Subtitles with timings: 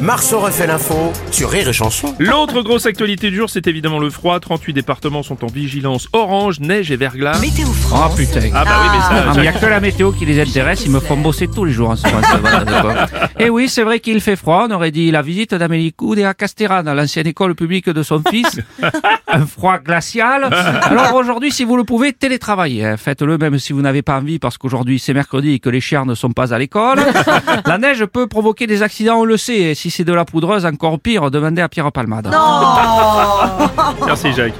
[0.00, 2.14] Marceau refait l'info sur Rire et Chanson.
[2.18, 4.40] L'autre grosse actualité du jour, c'est évidemment le froid.
[4.40, 7.38] 38 départements sont en vigilance orange, neige et verglas.
[7.38, 8.16] Météo Oh France.
[8.16, 8.48] putain.
[8.54, 10.84] Ah bah oui, mais ça, Ah, il n'y a que la météo qui les intéresse,
[10.86, 12.22] ils me font bosser tous les jours en ce moment.
[12.22, 12.94] ça va, d'accord.
[13.38, 16.32] Et oui, c'est vrai qu'il fait froid, on aurait dit la visite d'Amélie Coude à
[16.32, 18.58] Castéran, à l'ancienne école publique de son fils.
[19.32, 20.48] Un froid glacial.
[20.52, 22.84] Alors aujourd'hui, si vous le pouvez, télétravaillez.
[22.86, 22.96] hein.
[22.96, 26.04] Faites-le même si vous n'avez pas envie, parce qu'aujourd'hui c'est mercredi et que les chiens
[26.06, 27.00] ne sont pas à l'école.
[27.66, 29.74] La neige peut provoquer des accidents, on le sait.
[29.80, 32.28] Si c'est de la poudreuse, encore pire, demandez à Pierre Palmade.
[34.06, 34.52] Merci Jacques.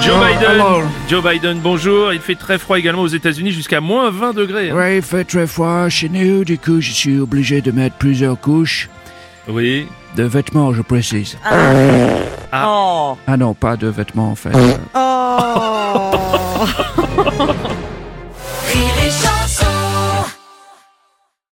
[0.00, 0.62] Joe Biden.
[1.06, 2.14] Joe Biden, bonjour.
[2.14, 4.70] Il fait très froid également aux États-Unis, jusqu'à moins 20 degrés.
[4.70, 4.74] hein.
[4.74, 8.40] Ouais, il fait très froid chez nous, du coup je suis obligé de mettre plusieurs
[8.40, 8.88] couches
[9.48, 9.86] Oui.
[10.16, 11.36] de vêtements, je précise.
[12.54, 13.18] Oh.
[13.26, 14.52] Ah non, pas de vêtements en fait.
[14.94, 15.61] Oh.